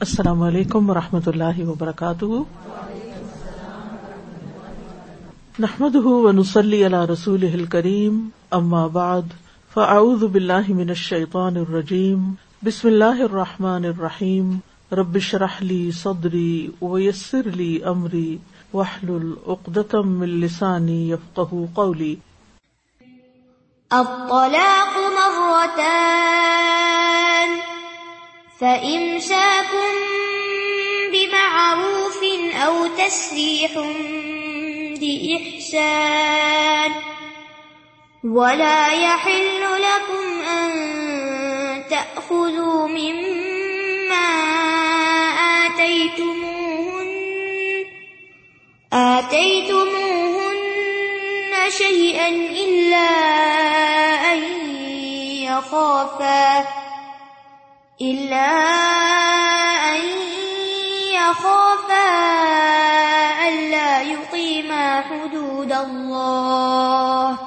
[0.00, 2.24] السلام علیکم و رحمۃ اللہ وبرکاتہ۔
[5.58, 9.22] نحمد ونسلی علی رسول کریم اما بعد،
[9.74, 12.32] فاعوذ باللہ من الشیطان الرجیم،
[12.64, 14.58] بسم اللہ الرحمن الرحیم،
[14.92, 15.62] رب اشرح
[16.02, 18.36] صدری ویسر لی امری،
[18.74, 22.14] واحلل عقدۃ من لسانی یفقهوا قولی۔
[23.90, 27.69] الطلاق مرتان۔
[28.60, 29.72] فإمساك
[31.12, 32.20] بمعروف
[32.54, 33.72] أو تسريح
[35.00, 36.92] بإحسان
[38.24, 40.70] ولا يحل لكم أن
[41.90, 44.28] تأخذوا مما
[45.66, 47.06] آتيتموهن
[48.92, 50.30] آتيتموهن
[51.78, 53.08] شيئا إلا
[54.32, 54.42] أن
[55.48, 56.79] يخافا
[58.02, 58.50] إلا
[59.92, 60.00] أن
[61.12, 62.08] يخافا
[63.48, 67.38] ألا يقيما حدود الله.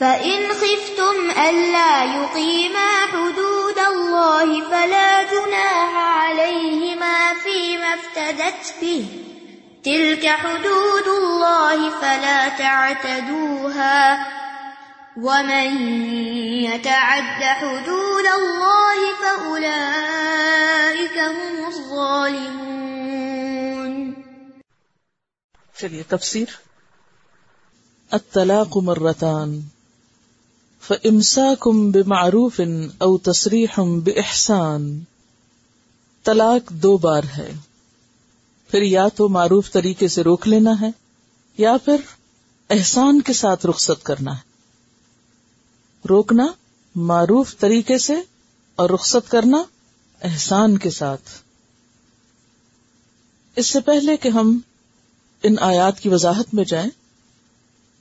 [0.00, 9.06] فإن خفتم ألا يقيما حدود الله فلا جناح عليهما فيما افتدت به.
[9.84, 14.41] تلك حدود الله فلا تعتدوها.
[15.16, 24.12] ومن يتعد حدود الله فأولئك هم الظالمون.
[25.80, 26.44] چلیے، تفسیر.
[28.10, 29.60] الطلاق مرتان.
[30.80, 32.60] فامساکم بمعروف
[32.98, 35.00] او تصریح باحسان
[36.22, 37.52] طلاق دو بار ہے.
[38.70, 40.90] پھر یا تو معروف طریقے سے روک لینا ہے،
[41.58, 41.96] یا پھر
[42.70, 44.51] احسان کے ساتھ رخصت کرنا ہے۔
[46.08, 46.46] روکنا،
[46.94, 48.14] معروف طریقے سے
[48.76, 49.62] اور رخصت کرنا
[50.22, 51.30] احسان کے ساتھ۔
[53.56, 54.58] اس سے پہلے کہ ہم
[55.42, 56.90] ان آیات کی وضاحت میں جائیں،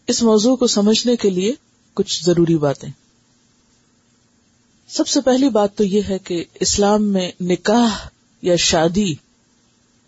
[0.07, 1.53] اس موضوع کو سمجھنے کے لیے
[1.94, 2.89] کچھ ضروری باتیں۔
[4.88, 8.07] سب سے پہلی بات تو یہ ہے کہ اسلام میں نکاح
[8.41, 9.13] یا شادی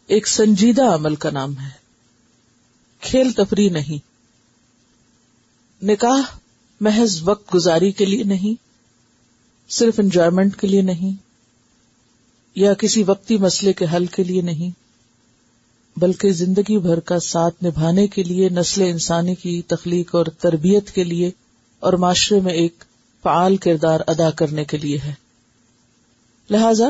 [0.07, 1.69] ایک سنجیدہ عمل کا نام ہے۔
[3.01, 4.13] کھیل تفریح نہیں۔
[5.85, 6.37] نکاح
[6.83, 8.61] محض وقت گزاری کے لیے نہیں،
[9.69, 11.15] صرف انجوائمنٹ کے لیے نہیں،
[12.55, 14.69] یا کسی وقتی مسئلے کے حل کے لیے نہیں،
[15.99, 21.03] بلکہ زندگی بھر کا ساتھ نبھانے کے لیے، نسل انسانی کی تخلیق اور تربیت کے
[21.03, 21.31] لیے،
[21.79, 22.83] اور معاشرے میں ایک
[23.23, 25.13] فعال کردار ادا کرنے کے لیے ہے۔
[26.49, 26.89] لہذا،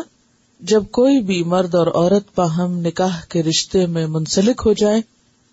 [0.60, 5.02] جب کوئی بھی مرد اور عورت باہم نکاح کے رشتے میں منسلک ہو جائے،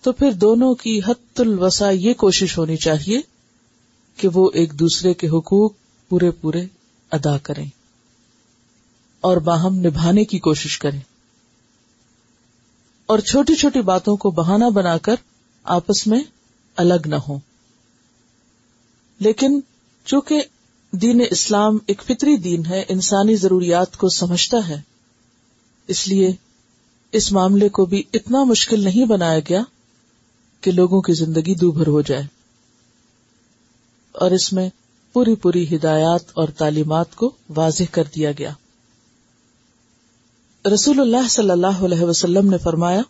[0.05, 3.21] تو پھر دونوں کی حت الوسا یہ کوشش ہونی چاہیے
[4.21, 5.73] کہ وہ ایک دوسرے کے حقوق
[6.09, 6.67] پورے پورے
[7.13, 7.67] ادا کریں
[9.21, 11.01] اور باہم نبھانے کی کوشش کریں
[13.07, 15.15] اور چھوٹی چھوٹی باتوں کو بہانہ بنا کر
[15.63, 16.21] آپس میں
[16.77, 17.39] الگ نہ ہو
[19.19, 19.61] لیکن
[20.05, 20.43] چونکہ
[20.93, 24.81] دین اسلام ایک فطری دین ہے، انسانی ضروریات کو سمجھتا ہے،
[25.87, 26.33] اس لیے
[27.13, 29.63] اس معاملے کو بھی اتنا مشکل نہیں بنایا گیا
[30.61, 32.40] کہ لوگوں کی زندگی دوبھر ہو جائے۔
[34.13, 34.71] اور اس میں
[35.13, 38.53] پوری پوری ہدایات اور تعلیمات کو واضح کر دیا گیا۔
[40.75, 43.01] رسول اللہ صلی اللہ علیہ وسلم نے فرمایا،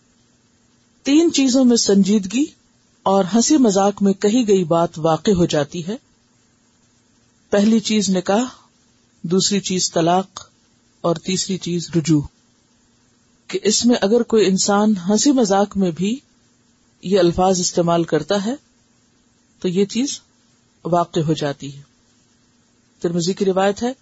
[1.03, 2.45] تین چیزوں میں سنجیدگی
[3.03, 5.95] اور ہنسی مذاق میں کہی گئی بات واقع ہو جاتی ہے۔
[7.49, 8.43] پہلی چیز نکاح،
[9.21, 10.49] دوسری چیز طلاق
[11.01, 12.21] اور تیسری چیز رجوع۔
[13.47, 16.19] کہ اس میں اگر کوئی انسان ہنسی مذاق میں بھی
[17.03, 18.55] یہ الفاظ استعمال کرتا ہے،
[19.59, 20.21] تو یہ چیز
[20.85, 21.81] واقع ہو جاتی ہے۔
[22.99, 23.93] ترمزی کی روایت ہے،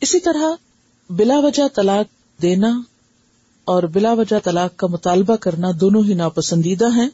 [0.00, 0.42] اسی طرح
[1.10, 2.06] بلا وجہ طلاق
[2.42, 2.80] دینا
[3.64, 7.08] اور بلا وجہ طلاق کا مطالبہ کرنا دونوں ہی ناپسندیدہ ہیں۔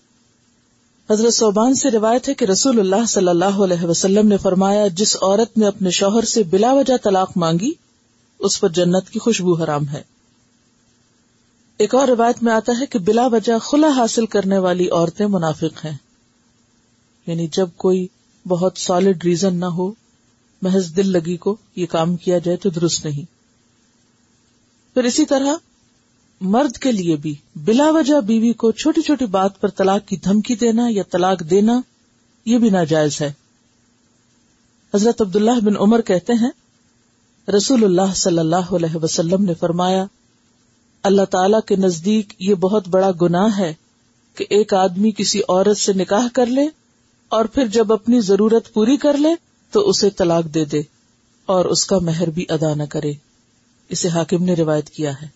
[1.10, 5.16] حضرت صوبان سے روایت ہے کہ رسول اللہ صلی اللہ علیہ وسلم نے فرمایا، جس
[5.22, 7.70] عورت نے اپنے شوہر سے بلا وجہ طلاق مانگی،
[8.38, 10.02] اس پر جنت کی خوشبو حرام ہے۔
[11.76, 15.84] ایک اور روایت میں آتا ہے کہ بلا وجہ خلا حاصل کرنے والی عورتیں منافق
[15.84, 15.96] ہیں۔
[17.26, 18.06] یعنی جب کوئی
[18.48, 19.92] بہت سالڈ ریزن نہ ہو،
[20.62, 23.40] محض دل لگی کو یہ کام کیا جائے تو درست نہیں۔
[24.94, 25.54] پھر اسی طرح
[26.40, 30.54] مرد کے لیے بھی، بلا وجہ بیوی کو چھوٹی چھوٹی بات پر طلاق کی دھمکی
[30.54, 31.80] دینا یا طلاق دینا،
[32.44, 33.32] یہ بھی ناجائز ہے۔
[34.94, 36.50] حضرت عبداللہ بن عمر کہتے ہیں،
[37.56, 40.04] رسول اللہ صلی اللہ علیہ وسلم نے فرمایا،
[41.02, 43.74] اللہ تعالی کے نزدیک یہ بہت بڑا گناہ ہے
[44.34, 46.79] کہ ایک آدمی کسی عورت سے نکاح کر لے
[47.30, 49.28] اور پھر جب اپنی ضرورت پوری کر لے
[49.70, 50.82] تو اسے طلاق دے دے
[51.46, 53.12] اور اس کا مہر بھی ادا نہ کرے۔
[53.88, 55.28] اسے حاکم نے روایت کیا ہے۔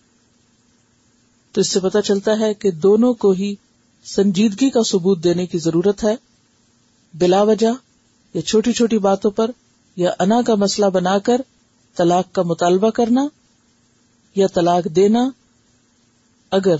[1.51, 3.55] تو اس سے پتا چلتا ہے کہ دونوں کو ہی
[4.05, 6.15] سنجیدگی کا ثبوت دینے کی ضرورت ہے۔
[7.13, 7.67] بلا وجہ
[8.33, 9.51] یا چھوٹی چھوٹی باتوں پر
[9.95, 11.41] یا انا کا مسئلہ بنا کر
[11.95, 13.27] طلاق کا مطالبہ کرنا
[14.35, 15.29] یا طلاق دینا۔
[16.51, 16.75] اگر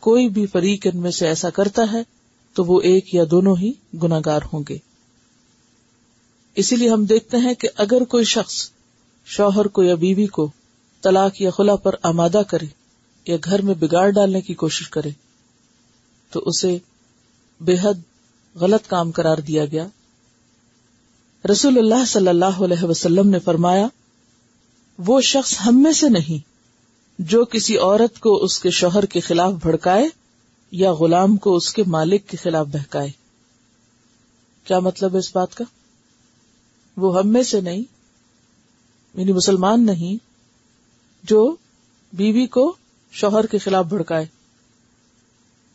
[0.00, 2.19] کوئی بھی فریق ان میں سے ایسا کرتا ہے
[2.54, 4.78] تو وہ ایک یا دونوں ہی گناگار ہوں گے۔
[6.54, 8.70] اسی لیے ہم دیکھتے ہیں کہ اگر کوئی شخص
[9.26, 10.50] شوہر کو یا بیوی کو
[11.00, 12.66] طلاق یا خلا پر آمادہ کرے
[13.26, 15.10] یا گھر میں بگاڑ ڈالنے کی کوشش کرے،
[16.30, 16.78] تو اسے
[17.60, 17.94] بے حد
[18.54, 19.86] غلط کام قرار دیا گیا۔
[21.52, 23.86] رسول اللہ صلی اللہ علیہ وسلم نے فرمایا،
[24.98, 26.48] وہ شخص ہم میں سے نہیں
[27.22, 30.08] جو کسی عورت کو اس کے شوہر کے خلاف بھڑکائے
[30.72, 33.10] یا غلام کو اس کے مالک کے خلاف بہکائے۔
[34.64, 35.64] کیا مطلب ہے اس بات کا؟
[36.96, 37.82] وہ ہم میں سے نہیں
[39.14, 40.24] یعنی مسلمان نہیں،
[41.22, 41.56] جو
[42.12, 42.76] بیوی کو
[43.12, 44.26] شوہر کے خلاف بھڑکائے۔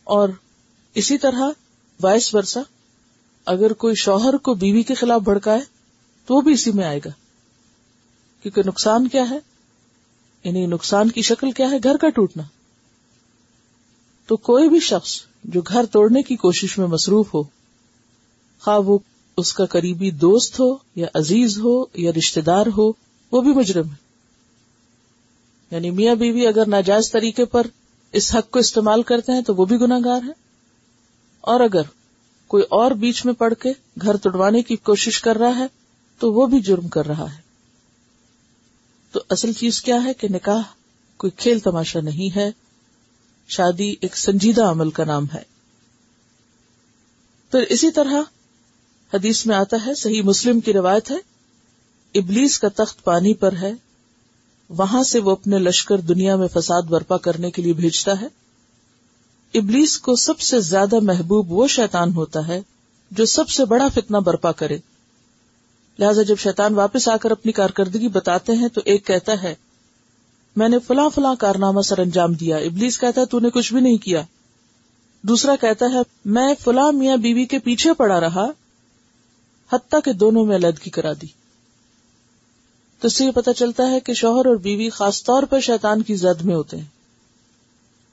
[0.04, 0.28] اور
[0.94, 1.50] اسی طرح
[2.02, 2.60] وائس ورسا
[3.46, 5.60] اگر کوئی شوہر کو بیوی کے خلاف بھڑکائے
[6.26, 7.10] تو وہ بھی اسی میں آئے گا۔
[8.42, 9.38] کیونکہ نقصان کیا ہے؟
[10.44, 12.42] یعنی نقصان کی شکل کیا ہے؟ گھر کا ٹوٹنا۔
[14.26, 17.42] تو کوئی بھی شخص جو گھر توڑنے کی کوشش میں مصروف ہو،
[18.60, 18.98] خواہ وہ
[19.36, 22.92] اس کا قریبی دوست ہو یا عزیز ہو یا رشتے دار ہو،
[23.32, 24.06] وہ بھی مجرم ہے۔
[25.70, 27.66] یعنی میاں بیوی اگر ناجائز طریقے پر
[28.12, 30.32] اس حق کو استعمال کرتے ہیں تو وہ بھی گناگار ہے
[31.40, 31.82] اور اگر
[32.46, 35.66] کوئی اور بیچ میں پڑ کے گھر توڑوانے کی کوشش کر رہا ہے
[36.18, 37.40] تو وہ بھی جرم کر رہا ہے۔
[39.12, 40.62] تو اصل چیز کیا ہے کہ نکاح
[41.16, 42.50] کوئی کھیل تماشا نہیں ہے۔
[43.48, 45.42] شادی ایک سنجیدہ عمل کا نام ہے۔
[47.50, 48.14] پھر اسی طرح
[49.14, 51.16] حدیث میں آتا ہے، صحیح مسلم کی روایت ہے،
[52.14, 53.72] ابلیس کا تخت پانی پر ہے،
[54.68, 58.26] وہاں سے وہ اپنے لشکر دنیا میں فساد برپا کرنے کے لیے بھیجتا ہے۔
[59.54, 62.60] ابلیس کو سب سے زیادہ محبوب وہ شیطان ہوتا ہے
[63.10, 64.78] جو سب سے بڑا فتنہ برپا کرے۔
[65.98, 69.54] لہٰذا جب شیطان واپس آ کر اپنی کارکردگی بتاتے ہیں تو ایک کہتا ہے
[70.56, 73.80] میں نے فلاں فلاں کارنامہ سر انجام دیا۔ ابلیس کہتا ہے تو نے کچھ بھی
[73.80, 74.22] نہیں کیا۔
[75.22, 78.46] دوسرا کہتا ہے، میں فلاں میاں بیوی کے پیچھے پڑا رہا،
[79.72, 81.26] حتیٰ کہ دونوں میں علیحدگی کرا دی۔
[83.00, 86.02] تو اس سے یہ پتا چلتا ہے کہ شوہر اور بیوی خاص طور پر شیطان
[86.02, 86.84] کی زد میں ہوتے ہیں۔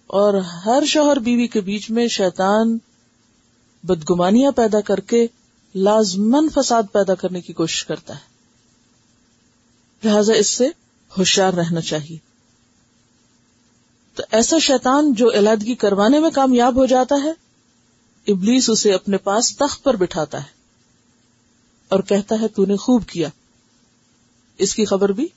[0.07, 2.77] اور ہر شوہر بیوی کے بیچ میں شیطان
[3.83, 5.27] بدگمانیاں پیدا کر کے
[5.75, 8.33] لازمن فساد پیدا کرنے کی کوشش کرتا ہے۔
[10.03, 10.67] لہذا اس سے
[11.17, 12.32] ہوشیار رہنا چاہیے۔
[14.13, 17.32] تو ایسا شیطان جو علیحدگی کروانے میں کامیاب ہو جاتا ہے،
[18.32, 20.50] ابلیس اسے اپنے پاس تخت پر بٹھاتا ہے
[21.88, 23.29] اور کہتا ہے، تو نے خوب کیا۔
[24.58, 25.27] اس کی خبر بھی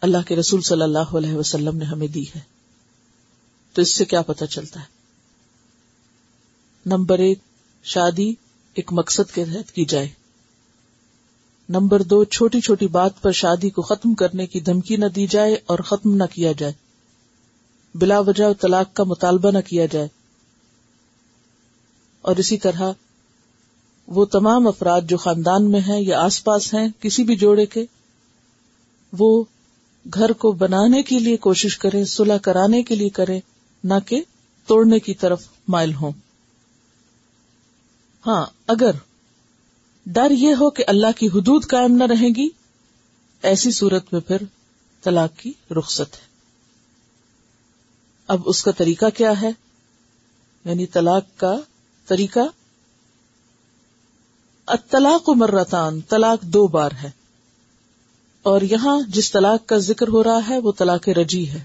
[0.00, 2.40] اللہ کے رسول صلی اللہ علیہ وسلم نے ہمیں دی ہے۔
[3.72, 4.84] تو اس سے کیا پتا چلتا ہے؟
[6.86, 7.38] نمبر ایک،
[7.82, 8.34] شادی
[8.74, 10.08] ایک مقصد کے تحت کی جائے۔
[11.68, 15.56] نمبر دو، چھوٹی چھوٹی بات پر شادی کو ختم کرنے کی دھمکی نہ دی جائے
[15.66, 16.87] اور ختم نہ کیا جائے۔
[17.94, 20.08] بلا وجہ طلاق کا مطالبہ نہ کیا جائے۔
[22.22, 22.92] اور اسی طرح
[24.06, 27.84] وہ تمام افراد جو خاندان میں ہیں یا آس پاس ہیں، کسی بھی جوڑے کے،
[29.18, 29.44] وہ
[30.14, 33.40] گھر کو بنانے کے لیے کوشش کریں، صلح کرانے کے لیے کریں،
[33.84, 34.22] نہ کہ
[34.66, 36.12] توڑنے کی طرف مائل ہوں۔
[38.26, 38.90] ہاں اگر
[40.06, 42.48] ڈر یہ ہو کہ اللہ کی حدود قائم نہ رہے گی،
[43.42, 44.36] ایسی صورت میں پھر
[45.02, 46.27] طلاق کی رخصت ہے۔
[48.28, 49.50] اب اس کا طریقہ کیا ہے؟
[50.64, 51.54] یعنی طلاق کا
[52.06, 52.40] طریقہ؟
[54.90, 57.10] طلاق و مرتان، طلاق دو بار ہے۔
[58.42, 61.62] اور یہاں جس طلاق کا ذکر ہو رہا ہے، وہ طلاق رجی ہے۔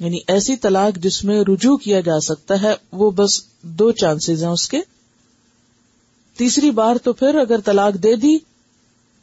[0.00, 4.50] یعنی ایسی طلاق جس میں رجوع کیا جا سکتا ہے، وہ بس دو چانسز ہیں
[4.50, 4.80] اس کے۔
[6.36, 8.38] تیسری بار تو پھر اگر طلاق دے دی،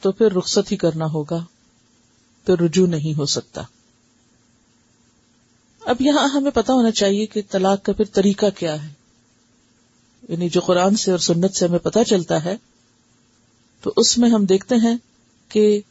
[0.01, 1.45] تو پھر رخصت ہی کرنا ہوگا۔
[2.45, 3.61] پھر رجوع نہیں ہو سکتا۔
[5.87, 8.89] اب یہاں ہمیں پتا ہونا چاہیے کہ طلاق کا پھر طریقہ کیا ہے۔
[10.29, 12.57] یعنی جو قرآن سے اور سنت سے ہمیں پتا چلتا ہے،
[13.81, 14.97] تو اس میں ہم دیکھتے ہیں
[15.49, 15.81] کہ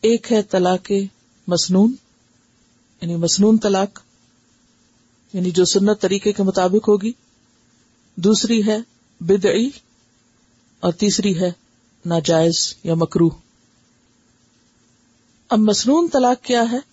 [0.00, 0.92] ایک ہے طلاق
[1.46, 1.94] مسنون
[3.00, 4.00] یعنی مسنون طلاق
[5.32, 7.12] یعنی جو سنت طریقے کے مطابق ہوگی۔
[8.14, 8.78] دوسری ہے
[9.20, 9.70] بدعی
[10.80, 11.52] اور تیسری ہے
[12.06, 13.28] ناجائز یا مکرو
[15.48, 16.89] اب مسنون طلاق کیا ہے؟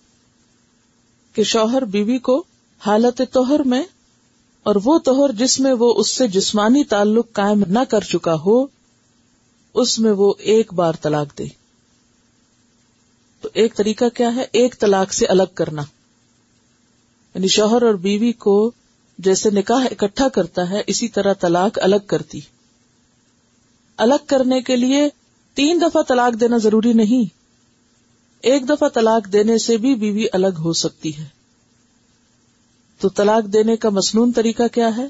[1.38, 2.44] کہ شوہر بیوی کو
[2.78, 3.82] حالت توہر میں
[4.62, 8.66] اور وہ توہر جس میں وہ اس سے جسمانی تعلق قائم نہ کر چکا ہو،
[9.74, 11.44] اس میں وہ ایک بار طلاق دے۔
[13.40, 15.82] تو ایک طریقہ کیا ہے؟ ایک طلاق سے الگ کرنا۔
[17.34, 18.70] یعنی شوہر اور بیوی کو
[19.18, 22.40] جیسے نکاح اکٹھا کرتا ہے، اسی طرح طلاق الگ کرتی۔
[23.96, 25.08] الگ کرنے کے لیے
[25.54, 27.37] تین دفعہ طلاق دینا ضروری نہیں۔
[28.42, 31.24] ایک دفعہ طلاق دینے سے بھی بیوی الگ ہو سکتی ہے۔
[33.00, 35.06] تو طلاق دینے کا مصنون طریقہ کیا ہے؟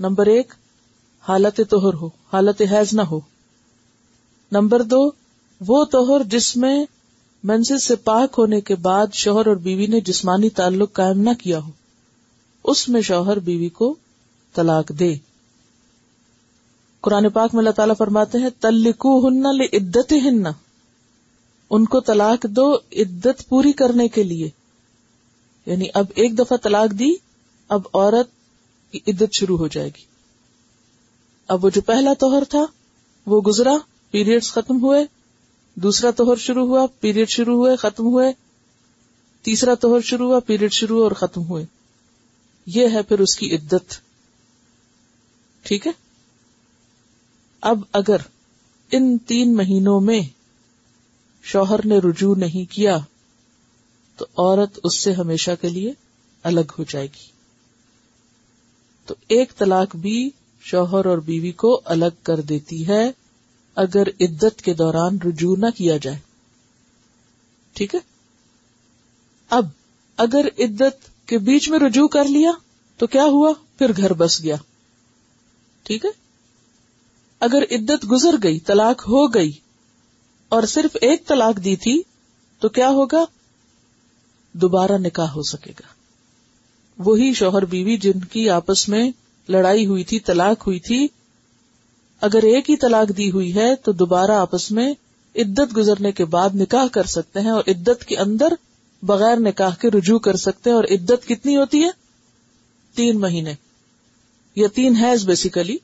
[0.00, 0.54] نمبر ایک،
[1.28, 3.20] حالت توہر ہو، حالت حیض نہ ہو۔
[4.52, 5.10] نمبر دو،
[5.66, 6.84] وہ توہر جس میں
[7.44, 11.58] منزل سے پاک ہونے کے بعد شوہر اور بیوی نے جسمانی تعلق قائم نہ کیا
[11.58, 11.70] ہو،
[12.64, 13.94] اس میں شوہر بیوی کو
[14.54, 15.14] طلاق دے۔
[17.00, 20.46] قرآن پاک میں اللہ تعالیٰ فرماتے ہیں تلکو ہن عدت ہن
[21.70, 24.50] ان کو طلاق دو عدت پوری کرنے کے لیے۔
[25.66, 27.14] یعنی اب ایک دفعہ طلاق دی،
[27.68, 28.28] اب عورت
[28.92, 30.04] کی عدت شروع ہو جائے گی۔
[31.48, 32.64] اب وہ جو پہلا توہر تھا،
[33.26, 33.76] وہ گزرا
[34.10, 35.06] پیریڈ ختم ہوئے۔
[35.74, 38.32] دوسرا توہر شروع ہوا، پیریڈ شروع ہوئے، ختم ہوئے۔
[39.42, 41.64] تیسرا توہر شروع ہوا، پیریڈ شروع اور ختم ہوئے۔
[42.66, 43.94] یہ ہے پھر اس کی عدت۔
[45.62, 45.92] ٹھیک ہے؟
[47.60, 48.16] اب اگر
[48.90, 50.43] ان تین مہینوں میں
[51.44, 52.98] شوہر نے رجوع نہیں کیا
[54.16, 55.92] تو عورت اس سے ہمیشہ کے لیے
[56.42, 57.26] الگ ہو جائے گی۔
[59.06, 63.10] تو ایک طلاق بھی شوہر اور بیوی کو الگ کر دیتی ہے
[63.74, 66.18] اگر عدت کے دوران رجوع نہ کیا جائے۔
[67.72, 68.00] ٹھیک ہے؟
[69.48, 69.66] اب
[70.16, 72.50] اگر عدت کے بیچ میں رجوع کر لیا
[72.96, 74.56] تو کیا ہوا؟ پھر گھر بس گیا۔
[75.82, 76.10] ٹھیک ہے؟
[77.40, 79.52] اگر عدت گزر گئی، طلاق ہو گئی
[80.48, 82.02] اور صرف ایک طلاق دی تھی
[82.58, 83.24] تو کیا ہوگا؟
[84.52, 85.86] دوبارہ نکاح ہو سکے گا۔
[86.98, 89.10] وہی شوہر بیوی جن کی آپس میں
[89.48, 91.08] لڑائی ہوئی تھی، طلاق ہوئی تھی،
[92.20, 94.94] اگر ایک ہی طلاق دی ہوئی ہے تو دوبارہ آپس میں
[95.36, 98.52] عدت گزرنے کے بعد نکاح کر سکتے ہیں اور عدت کے اندر
[99.02, 101.88] بغیر نکاح کے رجوع کر سکتے ہیں اور عدت کتنی ہوتی ہے؟
[102.94, 103.54] تین مہینے۔
[104.56, 105.76] یا تین ہیز بیسیکلی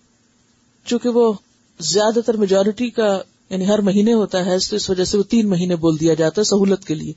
[0.85, 1.33] چونکہ وہ
[1.81, 5.49] زیادہ تر میجورٹی کا یعنی ہر مہینے ہوتا ہے تو اس وجہ سے وہ تین
[5.49, 7.13] مہینے بول دیا جاتا ہے سہولت کے لیے۔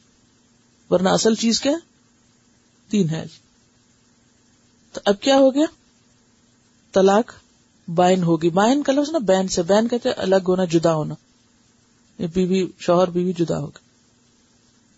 [0.90, 1.74] ورنہ اصل چیز کیا؟
[2.90, 3.26] تین ہے۔
[4.94, 5.66] تو اب کیا ہو گیا؟
[6.94, 7.32] طلاق
[7.90, 11.16] بائن ہوگی۔ بائن کا لفظ نا بین سے۔ بین کہتے الگ ہونا، جدا ہونا۔
[12.34, 13.80] بیوی شوہر بیوی جدا ہوگا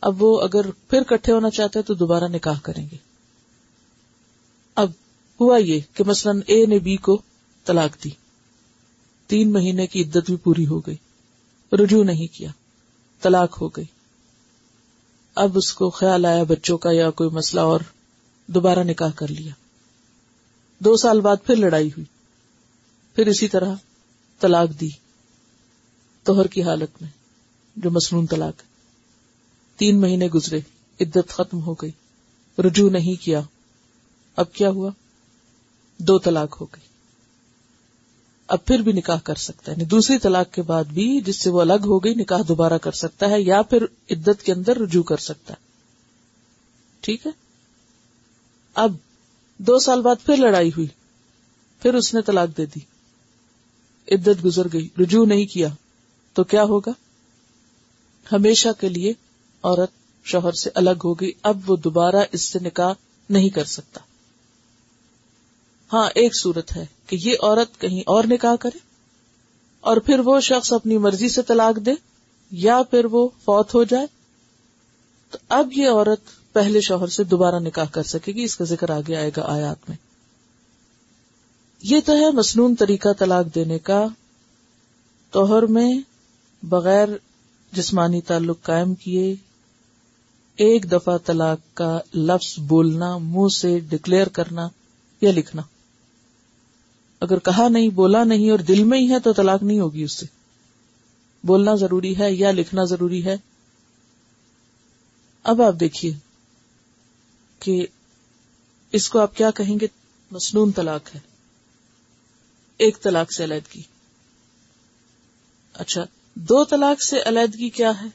[0.01, 2.98] اب وہ اگر پھر کٹھے ہونا چاہتے تو دوبارہ نکاح کریں گے۔
[4.75, 4.92] اب
[5.42, 7.22] ہوا یہ کہ مثلاً اے نے بی کو
[7.65, 8.10] طلاق دی۔
[9.27, 10.96] تین مہینے کی عدت بھی پوری ہو گئی۔
[11.77, 12.50] رجوع نہیں کیا،
[13.22, 13.86] طلاق ہو گئی۔
[15.36, 17.79] اب اس کو خیال آیا بچوں کا یا کوئی مسئلہ اور
[18.48, 19.53] دوبارہ نکاح کر لیا۔
[20.79, 22.05] دو سال بعد پھر لڑائی ہوئی۔
[23.15, 23.75] پھر اسی طرح
[24.39, 24.89] طلاق دی۔
[26.24, 27.10] توہر کی حالت میں
[27.75, 28.62] جو مصنون طلاق۔
[29.79, 30.60] تین مہینے گزرے،
[31.00, 31.91] عدت ختم ہو گئی۔
[32.60, 33.41] رجوع نہیں کیا۔
[34.36, 34.91] اب کیا ہوا؟
[35.98, 36.95] دو طلاق ہو گئی۔
[38.48, 41.50] اب پھر بھی نکاح کر سکتا ہے۔ یعنی دوسری طلاق کے بعد بھی جس سے
[41.50, 45.04] وہ الگ ہو گئی، نکاح دوبارہ کر سکتا ہے یا پھر عدت کے اندر رجوع
[45.04, 45.66] کر سکتا ہے۔
[47.02, 47.32] ٹھیک ہے؟
[48.74, 48.94] اب
[49.58, 50.88] دو سال بعد پھر لڑائی ہوئی۔
[51.82, 52.80] پھر اس نے طلاق دے دی۔
[54.16, 55.68] عدت گزر گئی۔ رجوع نہیں کیا۔
[56.34, 56.92] تو کیا ہوگا؟
[58.32, 59.14] ہمیشہ کے لیے
[59.64, 59.92] عورت
[60.24, 62.94] شوہر سے الگ ہوگی اب وہ دوبارہ اس سے نکاح
[63.30, 64.02] نہیں کر سکتا۔
[65.94, 68.77] ہاں ایک صورت ہے کہ یہ عورت کہیں اور نکاح کرے
[69.82, 71.92] اور پھر وہ شخص اپنی مرضی سے طلاق دے
[72.51, 74.08] یا پھر وہ فوت ہو جائے۔
[75.32, 78.89] تو اب یہ عورت پہلے شوہر سے دوبارہ نکاح کر سکے گی، اس کا ذکر
[78.89, 79.98] آگے آئے گا آیات میں۔
[81.84, 84.08] یہ تو ہے مصنون طریقہ طلاق دینے کا۔
[85.32, 86.00] توہر میں
[86.63, 87.08] بغیر
[87.72, 89.36] جسمانی تعلق قائم کیے
[90.56, 94.68] ایک دفعہ طلاق کا لفظ بولنا، منہ سے ڈکلیئر کرنا
[95.22, 95.62] یا لکھنا۔
[97.25, 100.13] اگر کہا نہیں، بولا نہیں اور دل میں ہی ہے تو طلاق نہیں ہوگی اس
[100.13, 100.25] سے۔
[101.44, 103.38] بولنا ضروری ہے یا لکھنا ضروری ہے؟
[105.44, 106.13] اب آپ دیکھیے
[107.60, 107.88] کہ
[108.91, 109.88] اس کو آپ کیا کہیں گے؟
[110.32, 111.20] مصنون طلاق ہے۔
[112.77, 113.82] ایک طلاق سے علیحدگی۔
[115.74, 118.08] اچھا دو طلاق سے علیحدگی کیا ہے؟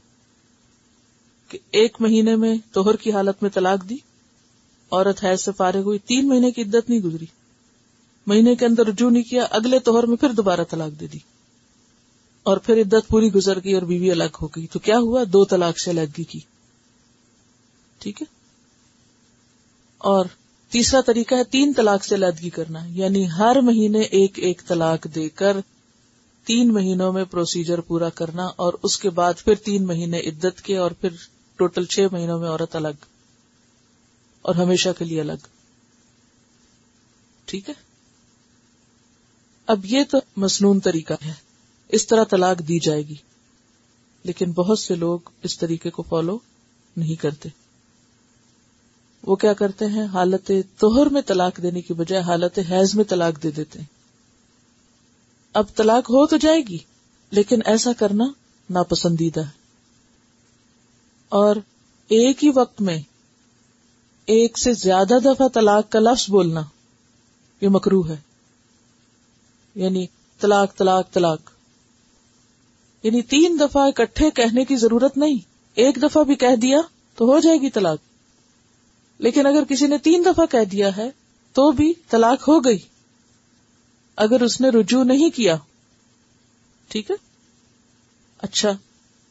[1.47, 3.97] کہ ایک مہینے میں توہر کی حالت میں طلاق دی،
[4.91, 7.25] عورت حیض سے فارغ ہوئی، تین مہینے کی عدت نہیں گزری۔
[8.27, 11.17] مہینے کے اندر رجوع نہیں کیا، اگلے توہر میں پھر دوبارہ طلاق دے دی۔
[12.43, 15.45] اور پھر عدت پوری گزر گئی اور بیوی الگ ہو گئی۔ تو کیا ہوا؟ دو
[15.45, 16.39] طلاق سے علیحدگی کی۔
[17.99, 18.35] ٹھیک ہے؟
[19.97, 20.25] اور
[20.69, 25.29] تیسرا طریقہ ہے، تین طلاق سے علیحدگی کرنا۔ یعنی ہر مہینے ایک ایک طلاق دے
[25.29, 25.57] کر
[26.45, 30.77] تین مہینوں میں پروسیجر پورا کرنا اور اس کے بعد پھر تین مہینے عدت کے
[30.77, 31.09] اور پھر
[31.55, 33.05] ٹوٹل چھ مہینوں میں عورت الگ۔
[34.41, 35.47] اور ہمیشہ کے لیے الگ۔
[37.45, 37.90] ٹھیک ہے؟
[39.71, 41.33] اب یہ تو مصنون طریقہ ہے۔
[41.89, 43.15] اس طرح طلاق دی جائے گی۔
[44.23, 46.39] لیکن بہت سے لوگ اس طریقے کو فالو
[46.97, 47.49] نہیں کرتے۔
[49.23, 53.43] وہ کیا کرتے ہیں؟ حالت توہر میں طلاق دینے کی بجائے حالت حیض میں طلاق
[53.43, 53.85] دے دیتے ہیں۔
[55.53, 56.77] اب طلاق ہو تو جائے گی،
[57.31, 58.25] لیکن ایسا کرنا
[58.69, 59.61] ناپسندیدہ ہے۔
[61.29, 61.55] اور
[62.07, 62.97] ایک ہی وقت میں
[64.25, 66.61] ایک سے زیادہ دفعہ طلاق کا لفظ بولنا
[67.61, 68.30] یہ مکرو ہے۔
[69.75, 70.05] یعنی
[70.39, 71.39] طلاق طلاق طلاق۔
[73.03, 75.37] یعنی تین دفعہ اکٹھے کہنے کی ضرورت نہیں۔
[75.75, 76.77] ایک دفعہ بھی کہہ دیا
[77.15, 77.97] تو ہو جائے گی طلاق۔
[79.17, 81.11] لیکن اگر کسی نے تین دفعہ کہہ دیا ہے
[81.53, 82.77] تو بھی طلاق ہو گئی۔
[84.15, 85.55] اگر اس نے رجوع نہیں کیا۔
[86.87, 87.15] ٹھیک ہے؟
[88.37, 88.71] اچھا۔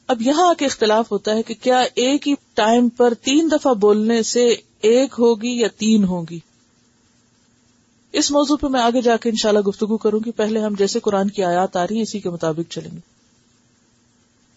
[0.06, 3.74] اب یہاں آ کے اختلاف ہوتا ہے کہ کیا ایک ہی ٹائم پر تین دفعہ
[3.74, 6.38] بولنے سے ایک ہوگی یا تین ہوگی؟
[8.12, 11.30] اس موضوع پہ میں آگے جا کے انشاءاللہ گفتگو کروں گی۔ پہلے ہم جیسے قرآن
[11.30, 13.00] کی آیات آ رہی ہیں، اسی کے مطابق چلیں گے۔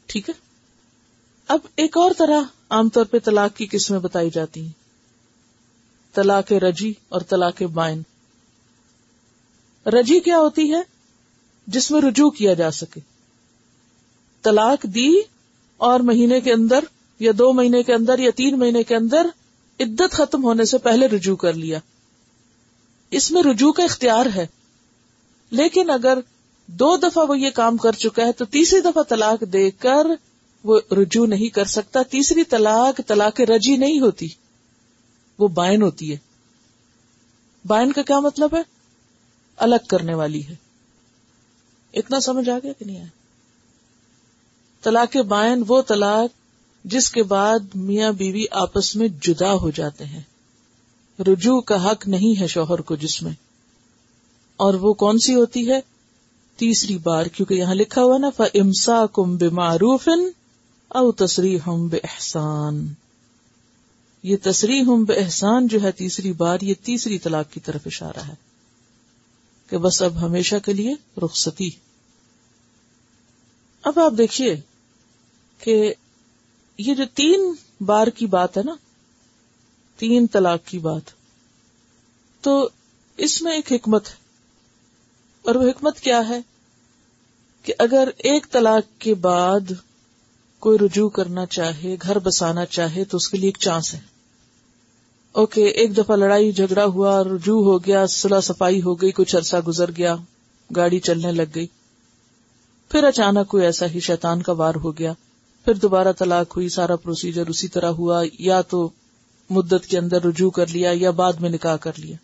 [0.06, 0.34] ٹھیک ہے؟
[1.48, 4.72] اب ایک اور طرح عام طور پہ طلاق کی قسمیں بتائی جاتی ہیں۔
[6.14, 8.02] طلاق رجی اور طلاق بائن۔
[9.86, 10.82] رجی کیا ہوتی ہے؟
[11.68, 13.00] جس میں رجوع کیا جا سکے۔
[14.42, 15.12] طلاق دی
[15.78, 16.84] اور مہینے کے اندر
[17.20, 19.28] یا دو مہینے کے اندر یا تین مہینے کے اندر
[19.80, 21.80] عدت ختم ہونے سے پہلے رجوع کر لیا۔
[23.16, 24.48] اس میں رجوع کا اختیار ہے۔
[25.52, 26.18] لیکن اگر
[26.68, 30.08] دو دفعہ وہ یہ کام کر چکا ہے تو تیسری دفعہ طلاق دے کر
[30.64, 34.28] وہ رجوع نہیں کر سکتا، تیسری طلاق طلاق رجی نہیں ہوتی۔
[35.40, 36.18] وہ بائن ہوتی ہے۔
[37.66, 38.62] بائن کا کیا مطلب ہے؟
[39.58, 40.56] الگ کرنے والی ہے۔
[41.94, 43.08] اتنا سمجھ آ گیا کہ نہیں آیا؟
[44.82, 46.30] طلاق بائن وہ طلاق
[46.86, 50.22] جس کے بعد میاں بیوی آپس میں جدا ہو جاتے ہیں۔
[51.20, 53.32] رجوع کا حق نہیں ہے شوہر کو جس میں۔
[54.58, 55.82] اور وہ کون سی ہوتی ہے؟
[56.58, 60.10] تیسری بار، کیونکہ یہاں لکھا ہوا نا فمسا کم بے معروف
[60.88, 62.94] او تصریح ہم بے احسان
[64.24, 68.28] یہ تصریح ہم بے احسان جو ہے، تیسری بار، یہ تیسری طلاق کی طرف اشارہ
[68.28, 68.34] ہے
[69.70, 71.70] کہ بس اب ہمیشہ کے لیے رخصتی۔
[73.84, 74.60] اب آپ دیکھیے
[75.58, 75.94] کہ
[76.78, 78.76] یہ جو تین بار کی بات ہے نا
[80.04, 81.02] تین طلاق کی بات۔
[82.42, 82.70] تو
[83.18, 84.14] اس میں ایک حکمت ہے۔
[85.42, 86.40] اور وہ حکمت کیا ہے؟
[87.64, 89.72] کہ اگر ایک طلاق کے بعد
[90.60, 94.00] کوئی رجوع کرنا چاہے، گھر بسانا چاہے، تو اس کے لیے ایک چانس ہے۔
[95.32, 99.58] اوکے، ایک دفعہ لڑائی جھگڑا ہوا، رجوع ہو گیا صلاح صفائی ہو گئی، کچھ عرصہ
[99.68, 100.16] گزر گیا،
[100.76, 101.68] گاڑی چلنے لگ گئی۔
[102.90, 105.14] پھر اچانک کوئی ایسا ہی شیطان کا وار ہو گیا۔
[105.66, 108.90] پھر دوبارہ طلاق ہوئی، سارا پروسیجر اسی طرح ہوا، یا تو
[109.54, 112.18] مدت کے اندر رجوع کر لیا یا بعد میں نکاح کر لیا۔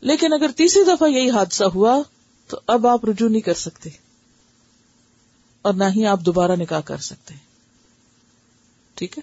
[0.00, 2.02] لیکن اگر تیسری دفعہ یہی حادثہ ہوا،
[2.46, 3.90] تو اب آپ رجوع نہیں کر سکتے۔
[5.62, 7.34] اور نہ ہی آپ دوبارہ نکاح کر سکتے۔
[8.94, 9.22] ٹھیک ہے؟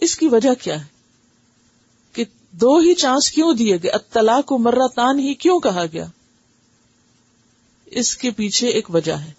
[0.00, 0.86] اس کی وجہ کیا ہے؟
[2.12, 6.06] کہ دو ہی چانس کیوں دیے گئے؟ اطلاع کو مرہ تان ہی کیوں کہا گیا؟
[7.86, 9.32] اس کے پیچھے ایک وجہ ہے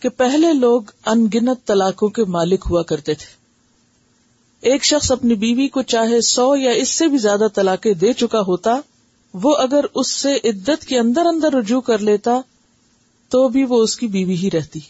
[0.00, 3.45] کہ پہلے لوگ انگنت طلاقوں کے مالک ہوا کرتے تھے۔
[4.66, 8.40] ایک شخص اپنی بیوی کو چاہے سو یا اس سے بھی زیادہ طلاقیں دے چکا
[8.40, 8.80] ہوتا،
[9.34, 12.40] وہ اگر اس سے عدت کے اندر اندر رجوع کر لیتا،
[13.28, 14.80] تو بھی وہ اس کی بیوی ہی رہتی۔